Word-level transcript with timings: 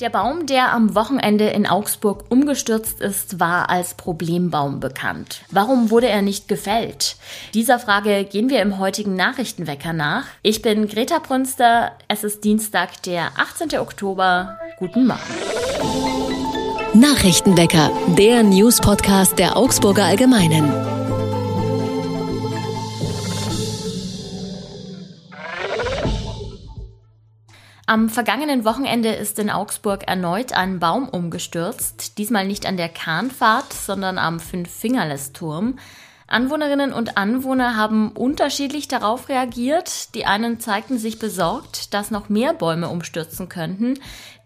Der 0.00 0.10
Baum, 0.10 0.46
der 0.46 0.72
am 0.72 0.94
Wochenende 0.94 1.48
in 1.48 1.66
Augsburg 1.66 2.26
umgestürzt 2.28 3.00
ist, 3.00 3.40
war 3.40 3.68
als 3.68 3.94
Problembaum 3.94 4.78
bekannt. 4.78 5.42
Warum 5.50 5.90
wurde 5.90 6.08
er 6.08 6.22
nicht 6.22 6.46
gefällt? 6.46 7.16
Dieser 7.52 7.80
Frage 7.80 8.22
gehen 8.22 8.48
wir 8.48 8.62
im 8.62 8.78
heutigen 8.78 9.16
Nachrichtenwecker 9.16 9.92
nach. 9.92 10.26
Ich 10.42 10.62
bin 10.62 10.86
Greta 10.86 11.18
Brünster. 11.18 11.90
Es 12.06 12.22
ist 12.22 12.44
Dienstag, 12.44 13.02
der 13.02 13.32
18. 13.38 13.76
Oktober. 13.80 14.60
Guten 14.78 15.08
Morgen. 15.08 15.20
Nachrichtenwecker, 16.94 17.90
der 18.16 18.44
News-Podcast 18.44 19.36
der 19.40 19.56
Augsburger 19.56 20.04
Allgemeinen. 20.04 20.97
Am 27.88 28.10
vergangenen 28.10 28.66
Wochenende 28.66 29.08
ist 29.08 29.38
in 29.38 29.48
Augsburg 29.48 30.06
erneut 30.06 30.52
ein 30.52 30.78
Baum 30.78 31.08
umgestürzt, 31.08 32.18
diesmal 32.18 32.46
nicht 32.46 32.66
an 32.66 32.76
der 32.76 32.90
Kahnfahrt, 32.90 33.72
sondern 33.72 34.18
am 34.18 34.40
Fünf-Fingerles-Turm. 34.40 35.78
Anwohnerinnen 36.26 36.92
und 36.92 37.16
Anwohner 37.16 37.76
haben 37.76 38.10
unterschiedlich 38.12 38.88
darauf 38.88 39.30
reagiert. 39.30 40.14
Die 40.14 40.26
einen 40.26 40.60
zeigten 40.60 40.98
sich 40.98 41.18
besorgt, 41.18 41.94
dass 41.94 42.10
noch 42.10 42.28
mehr 42.28 42.52
Bäume 42.52 42.90
umstürzen 42.90 43.48
könnten 43.48 43.94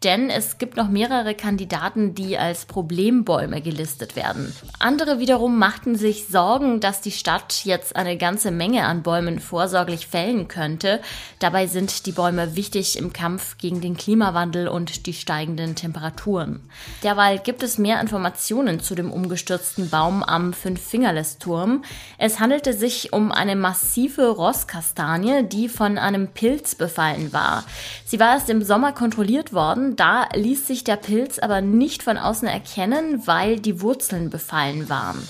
denn 0.05 0.31
es 0.31 0.59
gibt 0.59 0.77
noch 0.77 0.89
mehrere 0.89 1.35
Kandidaten, 1.35 2.15
die 2.15 2.37
als 2.39 2.65
Problembäume 2.65 3.61
gelistet 3.61 4.17
werden. 4.17 4.55
Andere 4.79 5.19
wiederum 5.19 5.59
machten 5.59 5.97
sich 5.97 6.27
Sorgen, 6.27 6.81
dass 6.81 7.01
die 7.01 7.13
Stadt 7.13 7.65
jetzt 7.65 7.95
eine 7.97 8.17
ganze 8.17 8.51
Menge 8.51 8.85
an 8.85 9.03
Bäumen 9.03 9.39
vorsorglich 9.39 10.07
fällen 10.07 10.49
könnte. 10.49 11.01
Dabei 11.39 11.67
sind 11.67 12.07
die 12.07 12.13
Bäume 12.13 12.57
wichtig 12.57 12.99
im 12.99 13.13
Kampf 13.13 13.59
gegen 13.59 13.81
den 13.81 13.97
Klimawandel 13.97 14.69
und 14.69 15.07
die 15.07 15.13
steigenden 15.13 15.75
Temperaturen. 15.77 16.61
Derweil 17.03 17.39
gibt 17.39 17.63
es 17.63 17.79
mehr 17.79 18.01
Informationen 18.01 18.81
zu 18.81 18.95
dem 18.95 19.13
umgestürzten 19.13 19.91
Baum 19.91 20.23
am 20.23 20.53
Fünf-Fingerles-Turm. 20.53 21.85
Es 22.19 22.41
handelte 22.41 22.73
sich 22.73 23.13
um 23.13 23.31
eine 23.33 23.57
massive 23.57 24.29
Rosskastanie, 24.29 25.45
die 25.45 25.69
von 25.69 25.99
einem 25.99 26.29
Pilz 26.29 26.75
befallen 26.75 27.33
war. 27.33 27.65
Sie 28.05 28.19
war 28.19 28.35
erst 28.35 28.51
im 28.51 28.63
Sommer 28.63 28.93
kontrolliert 28.93 29.53
worden, 29.53 29.92
da 30.01 30.29
ließ 30.35 30.67
sich 30.67 30.85
der 30.85 30.97
Pilz 30.97 31.39
aber 31.39 31.61
nicht 31.61 32.03
von 32.03 32.19
außen 32.19 32.49
erkennen, 32.49 33.27
weil 33.27 33.61
die 33.61 33.81
Wurzeln 33.81 34.31
befallen 34.31 34.89
waren. 34.89 35.27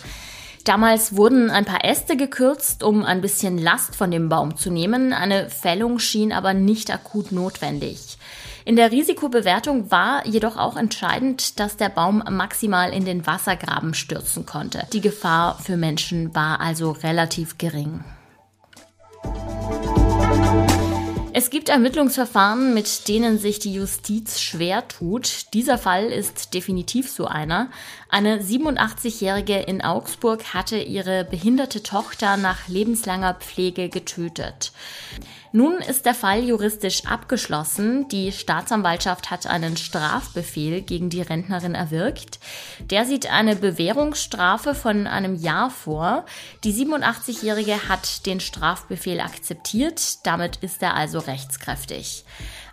Damals 0.64 1.16
wurden 1.16 1.50
ein 1.50 1.64
paar 1.64 1.84
Äste 1.84 2.16
gekürzt, 2.16 2.84
um 2.84 3.04
ein 3.04 3.20
bisschen 3.20 3.58
Last 3.58 3.96
von 3.96 4.10
dem 4.12 4.28
Baum 4.28 4.56
zu 4.56 4.70
nehmen. 4.70 5.12
Eine 5.12 5.50
Fällung 5.50 5.98
schien 5.98 6.32
aber 6.32 6.54
nicht 6.54 6.92
akut 6.92 7.32
notwendig. 7.32 8.16
In 8.64 8.76
der 8.76 8.92
Risikobewertung 8.92 9.90
war 9.90 10.24
jedoch 10.24 10.56
auch 10.56 10.76
entscheidend, 10.76 11.58
dass 11.58 11.76
der 11.76 11.88
Baum 11.88 12.22
maximal 12.30 12.92
in 12.92 13.04
den 13.04 13.26
Wassergraben 13.26 13.92
stürzen 13.92 14.46
konnte. 14.46 14.86
Die 14.92 15.00
Gefahr 15.00 15.58
für 15.58 15.76
Menschen 15.76 16.32
war 16.32 16.60
also 16.60 16.92
relativ 16.92 17.58
gering. 17.58 18.04
Es 21.34 21.48
gibt 21.48 21.70
Ermittlungsverfahren, 21.70 22.74
mit 22.74 23.08
denen 23.08 23.38
sich 23.38 23.58
die 23.58 23.72
Justiz 23.72 24.38
schwer 24.38 24.86
tut. 24.86 25.54
Dieser 25.54 25.78
Fall 25.78 26.12
ist 26.12 26.52
definitiv 26.52 27.10
so 27.10 27.24
einer. 27.24 27.70
Eine 28.10 28.42
87-Jährige 28.42 29.60
in 29.60 29.80
Augsburg 29.80 30.52
hatte 30.52 30.76
ihre 30.76 31.24
behinderte 31.24 31.82
Tochter 31.82 32.36
nach 32.36 32.68
lebenslanger 32.68 33.32
Pflege 33.40 33.88
getötet. 33.88 34.72
Nun 35.54 35.74
ist 35.74 36.06
der 36.06 36.14
Fall 36.14 36.42
juristisch 36.42 37.04
abgeschlossen. 37.04 38.08
Die 38.08 38.32
Staatsanwaltschaft 38.32 39.30
hat 39.30 39.46
einen 39.46 39.76
Strafbefehl 39.76 40.80
gegen 40.80 41.10
die 41.10 41.20
Rentnerin 41.20 41.74
erwirkt. 41.74 42.38
Der 42.80 43.04
sieht 43.04 43.30
eine 43.30 43.54
Bewährungsstrafe 43.54 44.74
von 44.74 45.06
einem 45.06 45.34
Jahr 45.34 45.68
vor. 45.68 46.24
Die 46.64 46.72
87-Jährige 46.72 47.88
hat 47.88 48.24
den 48.24 48.40
Strafbefehl 48.40 49.20
akzeptiert. 49.20 50.26
Damit 50.26 50.56
ist 50.62 50.82
er 50.82 50.94
also 50.94 51.18
rechtskräftig. 51.18 52.24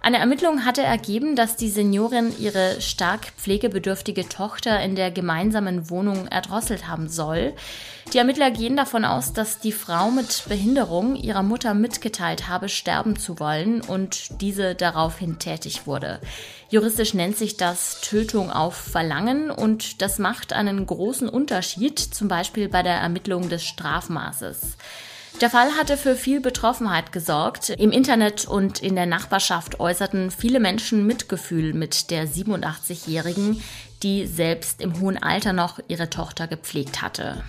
Eine 0.01 0.19
Ermittlung 0.19 0.63
hatte 0.63 0.81
ergeben, 0.81 1.35
dass 1.35 1.57
die 1.57 1.69
Seniorin 1.69 2.33
ihre 2.39 2.79
stark 2.79 3.33
pflegebedürftige 3.37 4.29
Tochter 4.29 4.81
in 4.81 4.95
der 4.95 5.11
gemeinsamen 5.11 5.89
Wohnung 5.89 6.27
erdrosselt 6.27 6.87
haben 6.87 7.09
soll. 7.09 7.53
Die 8.13 8.17
Ermittler 8.17 8.49
gehen 8.49 8.77
davon 8.77 9.03
aus, 9.03 9.33
dass 9.33 9.59
die 9.59 9.73
Frau 9.73 10.09
mit 10.09 10.45
Behinderung 10.47 11.15
ihrer 11.15 11.43
Mutter 11.43 11.73
mitgeteilt 11.73 12.47
habe, 12.47 12.69
sterben 12.69 13.17
zu 13.17 13.39
wollen 13.39 13.81
und 13.81 14.41
diese 14.41 14.73
daraufhin 14.73 15.37
tätig 15.37 15.85
wurde. 15.85 16.21
Juristisch 16.69 17.13
nennt 17.13 17.37
sich 17.37 17.57
das 17.57 17.99
Tötung 17.99 18.51
auf 18.51 18.75
Verlangen 18.75 19.51
und 19.51 20.01
das 20.01 20.17
macht 20.17 20.53
einen 20.53 20.85
großen 20.85 21.27
Unterschied, 21.27 21.99
zum 21.99 22.29
Beispiel 22.29 22.69
bei 22.69 22.83
der 22.83 22.95
Ermittlung 22.95 23.49
des 23.49 23.63
Strafmaßes. 23.63 24.77
Der 25.41 25.49
Fall 25.49 25.71
hatte 25.77 25.95
für 25.95 26.15
viel 26.17 26.41
Betroffenheit 26.41 27.13
gesorgt. 27.13 27.69
Im 27.69 27.91
Internet 27.91 28.45
und 28.45 28.83
in 28.83 28.95
der 28.95 29.05
Nachbarschaft 29.05 29.79
äußerten 29.79 30.31
viele 30.31 30.59
Menschen 30.59 31.07
Mitgefühl 31.07 31.73
mit 31.73 32.11
der 32.11 32.27
87-Jährigen, 32.27 33.61
die 34.03 34.27
selbst 34.27 34.81
im 34.81 34.99
hohen 34.99 35.21
Alter 35.21 35.53
noch 35.53 35.79
ihre 35.87 36.09
Tochter 36.09 36.47
gepflegt 36.47 37.01
hatte. 37.01 37.41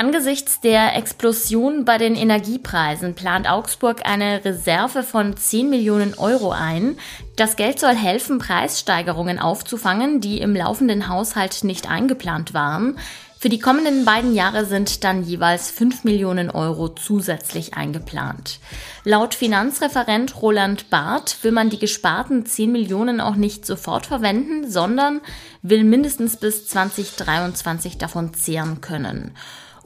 Angesichts 0.00 0.60
der 0.60 0.96
Explosion 0.96 1.84
bei 1.84 1.98
den 1.98 2.14
Energiepreisen 2.14 3.14
plant 3.14 3.46
Augsburg 3.46 4.08
eine 4.08 4.42
Reserve 4.42 5.02
von 5.02 5.36
10 5.36 5.68
Millionen 5.68 6.14
Euro 6.14 6.52
ein. 6.52 6.96
Das 7.36 7.54
Geld 7.54 7.78
soll 7.78 7.94
helfen, 7.94 8.38
Preissteigerungen 8.38 9.38
aufzufangen, 9.38 10.22
die 10.22 10.40
im 10.40 10.56
laufenden 10.56 11.10
Haushalt 11.10 11.64
nicht 11.64 11.90
eingeplant 11.90 12.54
waren. 12.54 12.96
Für 13.38 13.50
die 13.50 13.58
kommenden 13.58 14.06
beiden 14.06 14.34
Jahre 14.34 14.64
sind 14.64 15.04
dann 15.04 15.22
jeweils 15.22 15.70
5 15.70 16.04
Millionen 16.04 16.48
Euro 16.48 16.88
zusätzlich 16.88 17.74
eingeplant. 17.74 18.58
Laut 19.04 19.34
Finanzreferent 19.34 20.40
Roland 20.40 20.88
Barth 20.88 21.36
will 21.42 21.52
man 21.52 21.68
die 21.68 21.78
gesparten 21.78 22.46
10 22.46 22.72
Millionen 22.72 23.20
auch 23.20 23.36
nicht 23.36 23.66
sofort 23.66 24.06
verwenden, 24.06 24.70
sondern 24.70 25.20
will 25.60 25.84
mindestens 25.84 26.38
bis 26.38 26.66
2023 26.68 27.98
davon 27.98 28.32
zehren 28.32 28.80
können. 28.80 29.34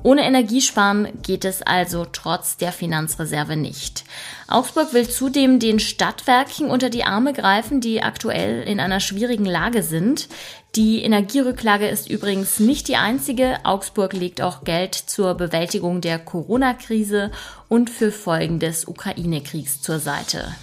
Ohne 0.05 0.27
Energiesparen 0.27 1.09
geht 1.23 1.47
es 1.47 1.63
also 1.63 2.05
trotz 2.05 2.59
der 2.59 2.73
Finanzreserve 2.73 3.57
nicht. 3.57 4.05
Augsburg 4.49 4.93
will 4.93 5.09
zudem 5.09 5.59
den 5.59 5.81
Stadtwerken 5.81 6.71
unter 6.71 6.91
die 6.91 7.05
Arme 7.05 7.33
greifen, 7.33 7.81
die 7.81 8.03
aktuell 8.03 8.63
in 8.65 8.81
einer 8.81 9.01
schwierigen 9.01 9.47
Lage 9.47 9.83
sind. 9.83 10.29
Die 10.77 11.03
Energierücklage 11.03 11.89
ist 11.89 12.11
übrigens 12.11 12.61
nicht 12.61 12.89
die 12.89 12.97
einzige. 12.97 13.57
Augsburg 13.65 14.13
legt 14.13 14.43
auch 14.43 14.65
Geld 14.65 14.95
zur 14.95 15.37
Bewältigung 15.37 16.03
der 16.03 16.19
Corona-Krise 16.19 17.31
und 17.71 17.89
für 17.89 18.13
Folgen 18.13 18.61
des 18.61 18.87
Ukraine-Kriegs 18.87 19.81
zur 19.81 20.01
Seite. 20.01 20.55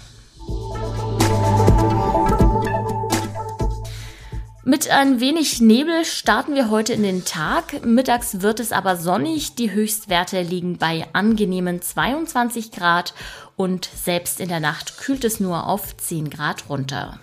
Mit 4.64 4.88
ein 4.90 5.18
wenig 5.18 5.60
Nebel 5.60 6.04
starten 6.04 6.54
wir 6.54 6.70
heute 6.70 6.92
in 6.92 7.02
den 7.02 7.24
Tag. 7.24 7.84
Mittags 7.84 8.42
wird 8.42 8.60
es 8.60 8.70
aber 8.70 8.96
sonnig. 8.96 9.56
Die 9.56 9.72
Höchstwerte 9.72 10.40
liegen 10.40 10.78
bei 10.78 11.08
angenehmen 11.12 11.82
22 11.82 12.70
Grad 12.70 13.12
und 13.56 13.90
selbst 13.92 14.38
in 14.38 14.48
der 14.48 14.60
Nacht 14.60 14.98
kühlt 14.98 15.24
es 15.24 15.40
nur 15.40 15.66
auf 15.66 15.96
10 15.96 16.30
Grad 16.30 16.68
runter. 16.68 17.18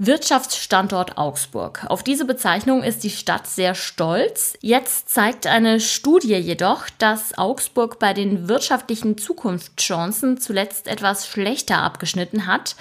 Wirtschaftsstandort 0.00 1.18
Augsburg. 1.18 1.84
Auf 1.88 2.04
diese 2.04 2.26
Bezeichnung 2.26 2.84
ist 2.84 3.02
die 3.02 3.10
Stadt 3.10 3.48
sehr 3.48 3.74
stolz. 3.74 4.56
Jetzt 4.60 5.10
zeigt 5.10 5.48
eine 5.48 5.80
Studie 5.80 6.36
jedoch, 6.36 6.88
dass 6.98 7.36
Augsburg 7.36 7.98
bei 7.98 8.14
den 8.14 8.48
wirtschaftlichen 8.48 9.18
Zukunftschancen 9.18 10.38
zuletzt 10.38 10.86
etwas 10.86 11.26
schlechter 11.26 11.78
abgeschnitten 11.78 12.46
hat. 12.46 12.76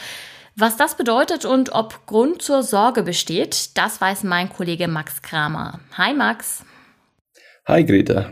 Was 0.59 0.75
das 0.75 0.95
bedeutet 0.95 1.45
und 1.45 1.73
ob 1.73 2.07
Grund 2.07 2.41
zur 2.41 2.63
Sorge 2.63 3.03
besteht, 3.03 3.77
das 3.77 4.01
weiß 4.01 4.23
mein 4.23 4.49
Kollege 4.49 4.87
Max 4.87 5.21
Kramer. 5.21 5.79
Hi 5.95 6.15
Max. 6.15 6.65
Hi 7.67 7.85
Greta. 7.85 8.31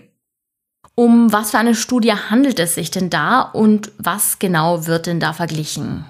Um 0.96 1.32
was 1.32 1.52
für 1.52 1.60
eine 1.60 1.76
Studie 1.76 2.14
handelt 2.14 2.60
es 2.60 2.74
sich 2.74 2.90
denn 2.90 3.12
da 3.12 3.42
und 3.42 3.92
was 4.00 4.40
genau 4.40 4.88
wird 4.88 5.06
denn 5.06 5.20
da 5.20 5.34
verglichen? 5.34 6.04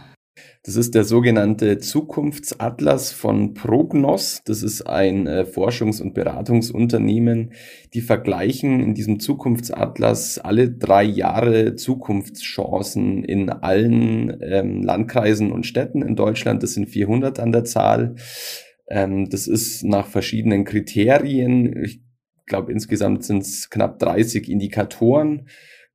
Das 0.66 0.78
ist 0.78 0.96
der 0.96 1.04
sogenannte 1.04 1.78
Zukunftsatlas 1.78 3.12
von 3.12 3.54
Prognos. 3.54 4.42
Das 4.46 4.64
ist 4.64 4.82
ein 4.82 5.28
äh, 5.28 5.46
Forschungs- 5.46 6.02
und 6.02 6.16
Beratungsunternehmen. 6.16 7.54
Die 7.94 8.02
vergleichen 8.02 8.80
in 8.80 8.96
diesem 8.96 9.20
Zukunftsatlas 9.20 10.40
alle 10.40 10.72
drei 10.72 11.04
Jahre 11.04 11.76
Zukunftschancen 11.76 13.24
in 13.24 13.52
allen 13.52 14.42
ähm, 14.42 14.82
Landkreisen 14.82 15.52
und 15.52 15.68
Städten 15.68 16.02
in 16.02 16.16
Deutschland. 16.16 16.64
Das 16.64 16.74
sind 16.74 16.90
400 16.90 17.40
an 17.40 17.52
der 17.52 17.64
Zahl. 17.66 18.16
Ähm, 18.90 19.30
das 19.30 19.46
ist 19.46 19.84
nach 19.84 20.08
verschiedenen 20.08 20.66
Kriterien. 20.66 21.78
Ich 21.84 22.02
glaube, 22.48 22.72
insgesamt 22.72 23.24
sind 23.24 23.44
es 23.44 23.70
knapp 23.70 24.00
30 24.00 24.50
Indikatoren 24.50 25.48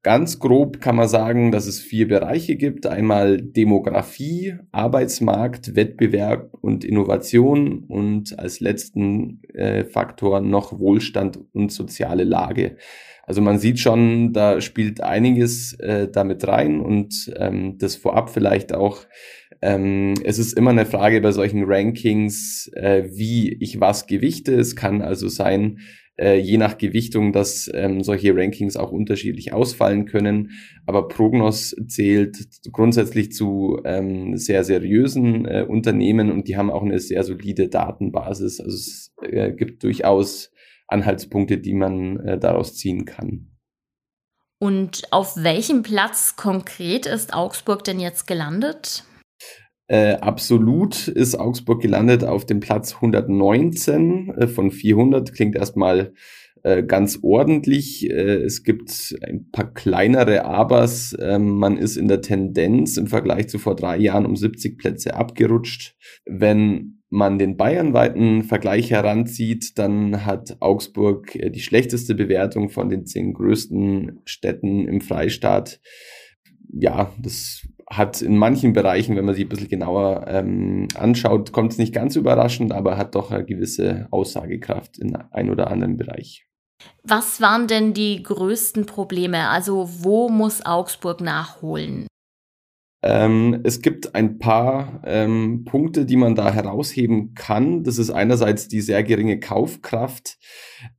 Ganz 0.02 0.38
grob 0.38 0.80
kann 0.80 0.96
man 0.96 1.08
sagen, 1.08 1.52
dass 1.52 1.66
es 1.66 1.78
vier 1.78 2.08
Bereiche 2.08 2.56
gibt. 2.56 2.86
Einmal 2.86 3.36
Demografie, 3.36 4.54
Arbeitsmarkt, 4.72 5.76
Wettbewerb 5.76 6.54
und 6.62 6.86
Innovation 6.86 7.84
und 7.86 8.38
als 8.38 8.60
letzten 8.60 9.42
äh, 9.52 9.84
Faktor 9.84 10.40
noch 10.40 10.78
Wohlstand 10.78 11.38
und 11.52 11.70
soziale 11.70 12.24
Lage. 12.24 12.76
Also 13.26 13.42
man 13.42 13.58
sieht 13.58 13.78
schon, 13.78 14.32
da 14.32 14.62
spielt 14.62 15.02
einiges 15.02 15.74
äh, 15.74 16.08
damit 16.10 16.48
rein 16.48 16.80
und 16.80 17.30
ähm, 17.36 17.76
das 17.76 17.94
vorab 17.94 18.30
vielleicht 18.30 18.74
auch. 18.74 19.04
Ähm, 19.62 20.14
es 20.24 20.38
ist 20.38 20.54
immer 20.54 20.70
eine 20.70 20.86
Frage 20.86 21.20
bei 21.20 21.32
solchen 21.32 21.64
Rankings, 21.64 22.70
äh, 22.74 23.04
wie 23.12 23.52
ich 23.60 23.80
was 23.80 24.06
gewichte. 24.06 24.54
Es 24.54 24.74
kann 24.74 25.02
also 25.02 25.28
sein, 25.28 25.80
äh, 26.20 26.38
je 26.38 26.58
nach 26.58 26.78
Gewichtung, 26.78 27.32
dass 27.32 27.70
ähm, 27.72 28.02
solche 28.02 28.34
Rankings 28.34 28.76
auch 28.76 28.92
unterschiedlich 28.92 29.52
ausfallen 29.52 30.06
können. 30.06 30.50
Aber 30.86 31.08
Prognos 31.08 31.74
zählt 31.88 32.36
grundsätzlich 32.72 33.32
zu 33.32 33.80
ähm, 33.84 34.36
sehr 34.36 34.64
seriösen 34.64 35.46
äh, 35.46 35.64
Unternehmen 35.68 36.30
und 36.30 36.48
die 36.48 36.56
haben 36.56 36.70
auch 36.70 36.82
eine 36.82 36.98
sehr 36.98 37.24
solide 37.24 37.68
Datenbasis. 37.68 38.60
Also 38.60 38.76
es 38.76 39.14
äh, 39.22 39.52
gibt 39.52 39.82
durchaus 39.82 40.52
Anhaltspunkte, 40.88 41.58
die 41.58 41.74
man 41.74 42.18
äh, 42.20 42.38
daraus 42.38 42.76
ziehen 42.76 43.04
kann. 43.04 43.46
Und 44.58 45.04
auf 45.10 45.36
welchem 45.42 45.82
Platz 45.82 46.36
konkret 46.36 47.06
ist 47.06 47.32
Augsburg 47.32 47.82
denn 47.84 47.98
jetzt 47.98 48.26
gelandet? 48.26 49.04
Äh, 49.90 50.18
absolut 50.20 51.08
ist 51.08 51.34
Augsburg 51.34 51.82
gelandet 51.82 52.22
auf 52.22 52.46
dem 52.46 52.60
Platz 52.60 52.94
119 52.94 54.30
äh, 54.36 54.46
von 54.46 54.70
400. 54.70 55.32
Klingt 55.32 55.56
erstmal 55.56 56.12
äh, 56.62 56.84
ganz 56.84 57.18
ordentlich. 57.22 58.08
Äh, 58.08 58.36
es 58.36 58.62
gibt 58.62 59.16
ein 59.26 59.50
paar 59.50 59.74
kleinere 59.74 60.44
Abers. 60.44 61.16
Ähm, 61.18 61.58
man 61.58 61.76
ist 61.76 61.96
in 61.96 62.06
der 62.06 62.20
Tendenz 62.20 62.98
im 62.98 63.08
Vergleich 63.08 63.48
zu 63.48 63.58
vor 63.58 63.74
drei 63.74 63.96
Jahren 63.96 64.26
um 64.26 64.36
70 64.36 64.78
Plätze 64.78 65.14
abgerutscht. 65.16 65.96
Wenn 66.24 67.00
man 67.08 67.40
den 67.40 67.56
bayernweiten 67.56 68.44
Vergleich 68.44 68.92
heranzieht, 68.92 69.76
dann 69.76 70.24
hat 70.24 70.58
Augsburg 70.60 71.34
äh, 71.34 71.50
die 71.50 71.62
schlechteste 71.62 72.14
Bewertung 72.14 72.70
von 72.70 72.90
den 72.90 73.06
zehn 73.06 73.34
größten 73.34 74.20
Städten 74.24 74.86
im 74.86 75.00
Freistaat. 75.00 75.80
Ja, 76.72 77.12
das 77.20 77.66
hat 77.92 78.22
in 78.22 78.36
manchen 78.36 78.72
Bereichen, 78.72 79.16
wenn 79.16 79.24
man 79.24 79.34
sich 79.34 79.44
ein 79.44 79.48
bisschen 79.48 79.68
genauer 79.68 80.24
ähm, 80.28 80.86
anschaut, 80.94 81.52
kommt 81.52 81.72
es 81.72 81.78
nicht 81.78 81.92
ganz 81.92 82.14
überraschend, 82.14 82.72
aber 82.72 82.96
hat 82.96 83.14
doch 83.16 83.32
eine 83.32 83.44
gewisse 83.44 84.06
Aussagekraft 84.10 84.98
in 84.98 85.16
ein 85.16 85.50
oder 85.50 85.70
anderen 85.70 85.96
Bereich. 85.96 86.46
Was 87.02 87.40
waren 87.40 87.66
denn 87.66 87.92
die 87.92 88.22
größten 88.22 88.86
Probleme? 88.86 89.48
Also 89.48 89.88
wo 90.02 90.28
muss 90.28 90.64
Augsburg 90.64 91.20
nachholen? 91.20 92.06
Ähm, 93.02 93.60
es 93.64 93.80
gibt 93.80 94.14
ein 94.14 94.38
paar 94.38 95.02
ähm, 95.06 95.64
Punkte, 95.64 96.04
die 96.04 96.16
man 96.16 96.34
da 96.34 96.52
herausheben 96.52 97.34
kann. 97.34 97.82
Das 97.82 97.98
ist 97.98 98.10
einerseits 98.10 98.68
die 98.68 98.82
sehr 98.82 99.02
geringe 99.02 99.40
Kaufkraft. 99.40 100.38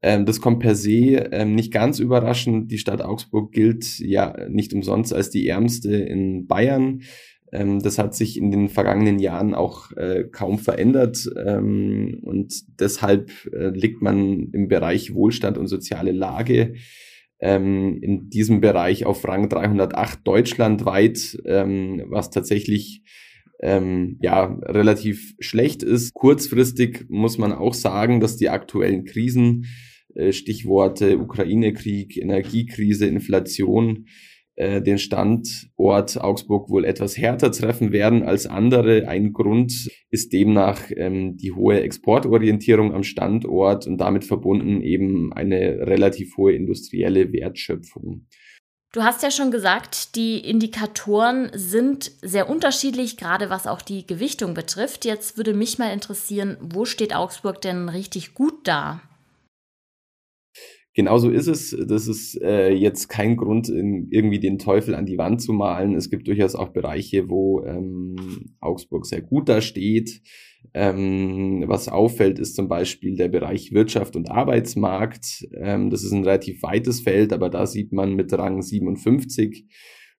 Ähm, 0.01 0.25
das 0.25 0.41
kommt 0.41 0.59
per 0.59 0.75
se 0.75 1.29
ähm, 1.31 1.53
nicht 1.53 1.71
ganz 1.71 1.99
überraschend. 1.99 2.71
Die 2.71 2.79
Stadt 2.79 3.01
Augsburg 3.01 3.51
gilt 3.51 3.99
ja 3.99 4.35
nicht 4.49 4.73
umsonst 4.73 5.13
als 5.13 5.29
die 5.29 5.47
ärmste 5.47 5.95
in 5.95 6.47
Bayern. 6.47 7.01
Ähm, 7.51 7.83
das 7.83 7.99
hat 7.99 8.15
sich 8.15 8.37
in 8.37 8.49
den 8.49 8.69
vergangenen 8.69 9.19
Jahren 9.19 9.53
auch 9.53 9.91
äh, 9.91 10.23
kaum 10.31 10.57
verändert. 10.57 11.29
Ähm, 11.45 12.19
und 12.23 12.79
deshalb 12.79 13.29
äh, 13.53 13.69
liegt 13.69 14.01
man 14.01 14.49
im 14.53 14.67
Bereich 14.67 15.13
Wohlstand 15.13 15.57
und 15.57 15.67
soziale 15.67 16.13
Lage 16.13 16.73
ähm, 17.41 17.99
in 18.01 18.29
diesem 18.29 18.61
Bereich 18.61 19.05
auf 19.05 19.27
Rang 19.27 19.49
308 19.49 20.19
deutschlandweit, 20.23 21.37
ähm, 21.45 22.03
was 22.07 22.29
tatsächlich 22.29 23.01
ähm, 23.61 24.17
ja 24.21 24.45
relativ 24.63 25.33
schlecht 25.39 25.83
ist. 25.83 26.13
Kurzfristig 26.13 27.05
muss 27.09 27.37
man 27.37 27.51
auch 27.51 27.73
sagen, 27.73 28.19
dass 28.19 28.37
die 28.37 28.49
aktuellen 28.49 29.05
Krisen, 29.05 29.65
äh, 30.15 30.31
Stichworte 30.31 31.17
Ukraine-Krieg, 31.17 32.17
Energiekrise, 32.17 33.07
Inflation, 33.07 34.05
äh, 34.61 34.79
den 34.79 34.99
Standort 34.99 36.17
Augsburg 36.21 36.69
wohl 36.69 36.85
etwas 36.85 37.17
härter 37.17 37.51
treffen 37.51 37.91
werden 37.91 38.21
als 38.21 38.45
andere. 38.45 39.07
Ein 39.07 39.33
Grund 39.33 39.89
ist 40.11 40.33
demnach 40.33 40.83
ähm, 40.95 41.35
die 41.35 41.51
hohe 41.51 41.81
Exportorientierung 41.81 42.93
am 42.93 43.01
Standort 43.01 43.87
und 43.87 43.97
damit 43.97 44.23
verbunden 44.23 44.81
eben 44.81 45.33
eine 45.33 45.87
relativ 45.87 46.37
hohe 46.37 46.53
industrielle 46.53 47.33
Wertschöpfung. 47.33 48.27
Du 48.93 49.01
hast 49.01 49.23
ja 49.23 49.31
schon 49.31 49.49
gesagt, 49.49 50.15
die 50.15 50.37
Indikatoren 50.37 51.49
sind 51.55 52.11
sehr 52.21 52.47
unterschiedlich, 52.47 53.17
gerade 53.17 53.49
was 53.49 53.65
auch 53.65 53.81
die 53.81 54.05
Gewichtung 54.05 54.53
betrifft. 54.53 55.05
Jetzt 55.05 55.37
würde 55.37 55.55
mich 55.55 55.79
mal 55.79 55.91
interessieren, 55.91 56.57
wo 56.61 56.85
steht 56.85 57.15
Augsburg 57.15 57.61
denn 57.61 57.89
richtig 57.89 58.35
gut 58.35 58.67
da? 58.67 59.01
Genauso 60.93 61.29
ist 61.29 61.47
es. 61.47 61.75
Das 61.87 62.07
ist 62.07 62.41
äh, 62.41 62.71
jetzt 62.71 63.07
kein 63.07 63.37
Grund, 63.37 63.69
in, 63.69 64.09
irgendwie 64.11 64.39
den 64.39 64.59
Teufel 64.59 64.93
an 64.93 65.05
die 65.05 65.17
Wand 65.17 65.41
zu 65.41 65.53
malen. 65.53 65.95
Es 65.95 66.09
gibt 66.09 66.27
durchaus 66.27 66.53
auch 66.53 66.69
Bereiche, 66.69 67.29
wo 67.29 67.63
ähm, 67.63 68.15
Augsburg 68.59 69.05
sehr 69.05 69.21
gut 69.21 69.47
da 69.47 69.61
steht. 69.61 70.21
Ähm, 70.73 71.63
was 71.67 71.87
auffällt, 71.87 72.39
ist 72.39 72.55
zum 72.55 72.67
Beispiel 72.67 73.15
der 73.15 73.29
Bereich 73.29 73.71
Wirtschaft 73.71 74.17
und 74.17 74.29
Arbeitsmarkt. 74.29 75.47
Ähm, 75.53 75.89
das 75.89 76.03
ist 76.03 76.11
ein 76.11 76.25
relativ 76.25 76.61
weites 76.61 77.01
Feld, 77.01 77.31
aber 77.31 77.49
da 77.49 77.65
sieht 77.65 77.93
man 77.93 78.13
mit 78.15 78.33
Rang 78.33 78.61
57 78.61 79.67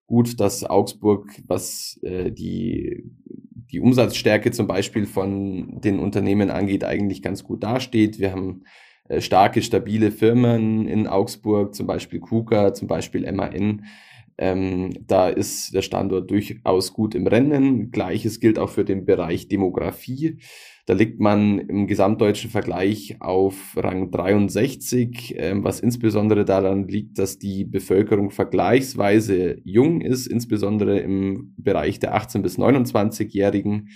gut, 0.07 0.41
dass 0.41 0.65
Augsburg, 0.65 1.31
was 1.47 1.99
äh, 2.03 2.33
die, 2.33 3.03
die 3.71 3.81
Umsatzstärke 3.81 4.51
zum 4.51 4.67
Beispiel 4.67 5.07
von 5.07 5.81
den 5.81 5.99
Unternehmen 5.99 6.51
angeht, 6.51 6.85
eigentlich 6.85 7.23
ganz 7.23 7.45
gut 7.45 7.63
dasteht. 7.63 8.19
Wir 8.19 8.33
haben 8.33 8.65
starke, 9.19 9.63
stabile 9.63 10.11
Firmen 10.11 10.87
in 10.87 11.07
Augsburg, 11.07 11.75
zum 11.75 11.87
Beispiel 11.87 12.21
KUKA, 12.21 12.75
zum 12.75 12.89
Beispiel 12.89 13.31
MAN. 13.33 13.85
Ähm, 14.39 14.91
da 15.07 15.29
ist 15.29 15.75
der 15.75 15.83
Standort 15.83 16.31
durchaus 16.31 16.93
gut 16.93 17.15
im 17.15 17.27
Rennen. 17.27 17.91
Gleiches 17.91 18.41
gilt 18.41 18.59
auch 18.59 18.71
für 18.71 18.85
den 18.85 19.05
Bereich 19.05 19.49
Demografie. 19.49 20.39
Da 20.87 20.95
liegt 20.95 21.21
man 21.21 21.61
im 21.61 21.87
gesamtdeutschen 21.87 22.51
Vergleich 22.51 23.17
auf 23.21 23.77
Rang 23.77 24.11
63, 24.11 25.35
ähm, 25.37 25.63
was 25.63 25.79
insbesondere 25.79 26.45
daran 26.45 26.89
liegt, 26.89 27.19
dass 27.19 27.39
die 27.39 27.65
Bevölkerung 27.65 28.31
vergleichsweise 28.31 29.59
jung 29.63 30.01
ist, 30.01 30.27
insbesondere 30.27 30.99
im 30.99 31.55
Bereich 31.57 32.01
der 32.01 32.17
18- 32.17 32.43
bis 32.43 32.59
29-Jährigen. 32.59 33.91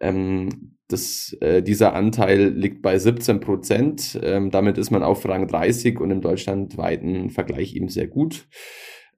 Ähm, 0.00 0.76
das, 0.88 1.36
äh, 1.40 1.62
dieser 1.62 1.94
Anteil 1.94 2.50
liegt 2.50 2.82
bei 2.82 2.98
17 2.98 3.40
Prozent. 3.40 4.20
Ähm, 4.22 4.50
damit 4.50 4.78
ist 4.78 4.90
man 4.90 5.02
auf 5.02 5.26
Rang 5.26 5.48
30 5.48 6.00
und 6.00 6.10
im 6.10 6.20
deutschlandweiten 6.20 7.30
Vergleich 7.30 7.74
eben 7.74 7.88
sehr 7.88 8.08
gut. 8.08 8.46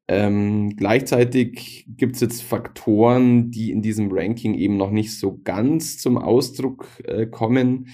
Ähm, 0.07 0.77
gleichzeitig 0.77 1.87
gibt 1.89 2.15
es 2.15 2.21
jetzt 2.21 2.43
Faktoren, 2.43 3.51
die 3.51 3.71
in 3.71 3.81
diesem 3.81 4.11
Ranking 4.13 4.55
eben 4.55 4.77
noch 4.77 4.91
nicht 4.91 5.19
so 5.19 5.41
ganz 5.43 5.99
zum 5.99 6.19
Ausdruck 6.19 6.87
äh, 7.05 7.27
kommen. 7.27 7.89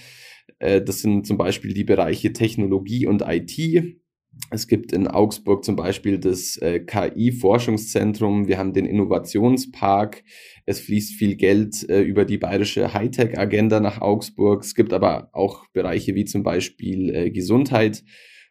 Äh, 0.59 0.81
das 0.81 0.99
sind 0.99 1.25
zum 1.25 1.37
Beispiel 1.37 1.73
die 1.73 1.85
Bereiche 1.85 2.33
Technologie 2.33 3.07
und 3.07 3.23
IT. 3.25 4.00
Es 4.49 4.67
gibt 4.67 4.91
in 4.93 5.07
Augsburg 5.07 5.63
zum 5.63 5.75
Beispiel 5.75 6.17
das 6.17 6.57
äh, 6.57 6.79
KI-Forschungszentrum. 6.79 8.47
Wir 8.47 8.57
haben 8.57 8.73
den 8.73 8.85
Innovationspark. 8.85 10.23
Es 10.65 10.79
fließt 10.79 11.13
viel 11.15 11.35
Geld 11.35 11.87
äh, 11.89 12.01
über 12.01 12.25
die 12.25 12.37
bayerische 12.37 12.93
Hightech-Agenda 12.93 13.79
nach 13.79 14.01
Augsburg. 14.01 14.63
Es 14.63 14.75
gibt 14.75 14.93
aber 14.93 15.29
auch 15.33 15.67
Bereiche 15.73 16.15
wie 16.15 16.25
zum 16.25 16.43
Beispiel 16.43 17.13
äh, 17.13 17.31
Gesundheit, 17.31 18.03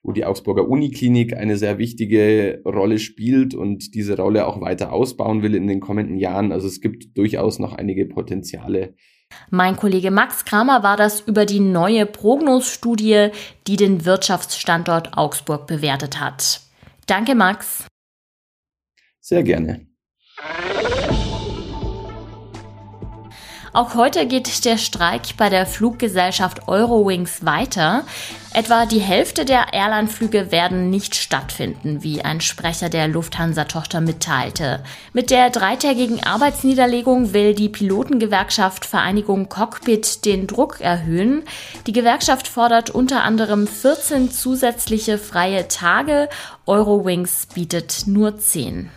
wo 0.02 0.12
die 0.12 0.24
Augsburger 0.24 0.68
Uniklinik 0.68 1.36
eine 1.36 1.56
sehr 1.56 1.78
wichtige 1.78 2.62
Rolle 2.64 2.98
spielt 2.98 3.54
und 3.54 3.94
diese 3.94 4.16
Rolle 4.16 4.46
auch 4.46 4.60
weiter 4.60 4.92
ausbauen 4.92 5.42
will 5.42 5.54
in 5.54 5.66
den 5.66 5.80
kommenden 5.80 6.16
Jahren. 6.16 6.52
Also 6.52 6.66
es 6.66 6.80
gibt 6.80 7.16
durchaus 7.16 7.58
noch 7.58 7.74
einige 7.74 8.06
Potenziale, 8.06 8.94
mein 9.50 9.76
Kollege 9.76 10.10
Max 10.10 10.44
Kramer 10.44 10.82
war 10.82 10.96
das 10.96 11.20
über 11.20 11.46
die 11.46 11.60
neue 11.60 12.06
Prognosstudie, 12.06 13.30
die 13.66 13.76
den 13.76 14.04
Wirtschaftsstandort 14.04 15.16
Augsburg 15.16 15.66
bewertet 15.66 16.20
hat. 16.20 16.60
Danke, 17.06 17.34
Max. 17.34 17.86
Sehr 19.20 19.42
gerne. 19.42 19.86
Auch 23.72 23.94
heute 23.94 24.26
geht 24.26 24.64
der 24.64 24.78
Streik 24.78 25.36
bei 25.36 25.48
der 25.48 25.64
Fluggesellschaft 25.64 26.66
Eurowings 26.66 27.44
weiter. 27.44 28.04
Etwa 28.52 28.84
die 28.84 28.98
Hälfte 28.98 29.44
der 29.44 29.72
Airline-Flüge 29.72 30.50
werden 30.50 30.90
nicht 30.90 31.14
stattfinden, 31.14 32.02
wie 32.02 32.20
ein 32.22 32.40
Sprecher 32.40 32.88
der 32.88 33.06
Lufthansa-Tochter 33.06 34.00
mitteilte. 34.00 34.82
Mit 35.12 35.30
der 35.30 35.50
dreitägigen 35.50 36.20
Arbeitsniederlegung 36.20 37.32
will 37.32 37.54
die 37.54 37.68
Pilotengewerkschaft 37.68 38.86
Vereinigung 38.86 39.48
Cockpit 39.48 40.24
den 40.24 40.48
Druck 40.48 40.80
erhöhen. 40.80 41.44
Die 41.86 41.92
Gewerkschaft 41.92 42.48
fordert 42.48 42.90
unter 42.90 43.22
anderem 43.22 43.68
14 43.68 44.32
zusätzliche 44.32 45.16
freie 45.16 45.68
Tage. 45.68 46.28
Eurowings 46.66 47.46
bietet 47.54 48.02
nur 48.06 48.36
10. 48.36 48.90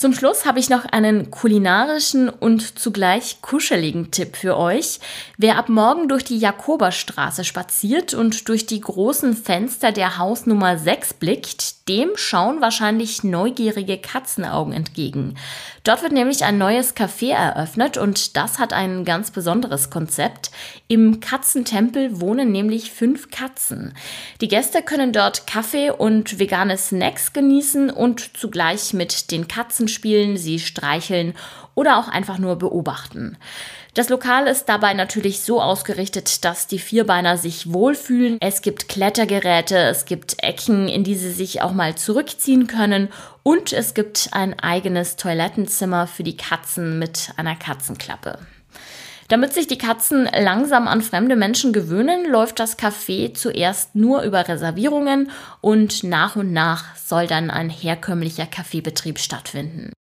Zum 0.00 0.14
Schluss 0.14 0.46
habe 0.46 0.58
ich 0.58 0.70
noch 0.70 0.86
einen 0.86 1.30
kulinarischen 1.30 2.30
und 2.30 2.78
zugleich 2.78 3.42
kuscheligen 3.42 4.10
Tipp 4.10 4.34
für 4.34 4.56
euch. 4.56 4.98
Wer 5.36 5.58
ab 5.58 5.68
morgen 5.68 6.08
durch 6.08 6.24
die 6.24 6.38
Jakoberstraße 6.38 7.44
spaziert 7.44 8.14
und 8.14 8.48
durch 8.48 8.64
die 8.64 8.80
großen 8.80 9.36
Fenster 9.36 9.92
der 9.92 10.16
Hausnummer 10.16 10.78
6 10.78 11.12
blickt, 11.12 11.86
dem 11.86 12.12
schauen 12.14 12.62
wahrscheinlich 12.62 13.24
neugierige 13.24 13.98
Katzenaugen 13.98 14.72
entgegen. 14.72 15.36
Dort 15.82 16.02
wird 16.02 16.12
nämlich 16.12 16.44
ein 16.44 16.58
neues 16.58 16.94
Café 16.94 17.32
eröffnet 17.32 17.96
und 17.96 18.36
das 18.36 18.58
hat 18.58 18.72
ein 18.72 19.04
ganz 19.04 19.30
besonderes 19.30 19.88
Konzept. 19.88 20.50
Im 20.88 21.20
Katzentempel 21.20 22.20
wohnen 22.20 22.52
nämlich 22.52 22.90
fünf 22.90 23.30
Katzen. 23.30 23.94
Die 24.42 24.48
Gäste 24.48 24.82
können 24.82 25.12
dort 25.12 25.46
Kaffee 25.46 25.90
und 25.90 26.38
vegane 26.38 26.76
Snacks 26.76 27.32
genießen 27.32 27.88
und 27.88 28.36
zugleich 28.36 28.92
mit 28.92 29.30
den 29.30 29.48
Katzen 29.48 29.88
spielen, 29.88 30.36
sie 30.36 30.58
streicheln 30.58 31.34
oder 31.74 31.98
auch 31.98 32.08
einfach 32.08 32.38
nur 32.38 32.56
beobachten. 32.56 33.38
Das 33.94 34.08
Lokal 34.08 34.46
ist 34.46 34.68
dabei 34.68 34.94
natürlich 34.94 35.40
so 35.40 35.60
ausgerichtet, 35.60 36.44
dass 36.44 36.68
die 36.68 36.78
Vierbeiner 36.78 37.36
sich 37.36 37.72
wohlfühlen. 37.72 38.38
Es 38.40 38.62
gibt 38.62 38.88
Klettergeräte, 38.88 39.76
es 39.76 40.04
gibt 40.04 40.42
Ecken, 40.44 40.88
in 40.88 41.02
die 41.02 41.16
sie 41.16 41.32
sich 41.32 41.60
auch 41.60 41.72
mal 41.72 41.96
zurückziehen 41.96 42.68
können 42.68 43.08
und 43.42 43.72
es 43.72 43.94
gibt 43.94 44.28
ein 44.32 44.58
eigenes 44.60 45.16
Toilettenzimmer 45.16 46.06
für 46.06 46.22
die 46.22 46.36
Katzen 46.36 47.00
mit 47.00 47.30
einer 47.36 47.56
Katzenklappe. 47.56 48.38
Damit 49.26 49.54
sich 49.54 49.68
die 49.68 49.78
Katzen 49.78 50.28
langsam 50.38 50.88
an 50.88 51.02
fremde 51.02 51.36
Menschen 51.36 51.72
gewöhnen, 51.72 52.28
läuft 52.28 52.58
das 52.58 52.78
Café 52.78 53.32
zuerst 53.32 53.94
nur 53.94 54.22
über 54.22 54.48
Reservierungen 54.48 55.30
und 55.60 56.02
nach 56.02 56.34
und 56.34 56.52
nach 56.52 56.96
soll 56.96 57.28
dann 57.28 57.48
ein 57.48 57.70
herkömmlicher 57.70 58.46
Kaffeebetrieb 58.46 59.20
stattfinden. 59.20 59.92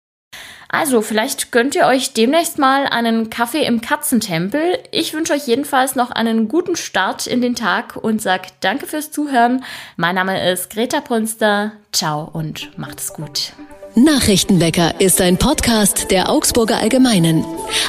Also, 0.69 1.01
vielleicht 1.01 1.51
gönnt 1.51 1.75
ihr 1.75 1.87
euch 1.87 2.13
demnächst 2.13 2.59
mal 2.59 2.87
einen 2.87 3.31
Kaffee 3.31 3.65
im 3.65 3.81
Katzentempel. 3.81 4.79
Ich 4.91 5.15
wünsche 5.15 5.33
euch 5.33 5.47
jedenfalls 5.47 5.97
noch 5.97 6.11
einen 6.11 6.49
guten 6.49 6.77
Start 6.77 7.27
in 7.27 7.41
den 7.41 7.55
Tag 7.55 7.97
und 7.97 8.21
sag 8.21 8.61
danke 8.61 8.87
fürs 8.87 9.11
Zuhören. 9.11 9.65
Mein 9.97 10.15
Name 10.15 10.53
ist 10.53 10.69
Greta 10.69 11.01
Brünster. 11.01 11.73
Ciao 11.93 12.29
und 12.33 12.79
macht 12.79 13.01
es 13.01 13.15
gut. 13.15 13.53
Nachrichtenwecker 13.95 15.01
ist 15.01 15.21
ein 15.21 15.39
Podcast 15.39 16.11
der 16.11 16.31
Augsburger 16.31 16.77
Allgemeinen. 16.77 17.45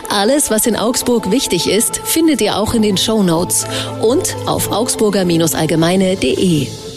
Alles, 0.09 0.49
was 0.49 0.65
in 0.65 0.77
Augsburg 0.77 1.29
wichtig 1.29 1.69
ist, 1.69 1.97
findet 1.97 2.41
ihr 2.41 2.57
auch 2.57 2.73
in 2.73 2.81
den 2.81 2.97
Show 2.97 3.21
Notes 3.21 3.67
und 4.01 4.35
auf 4.47 4.71
augsburger-allgemeine.de. 4.71 6.88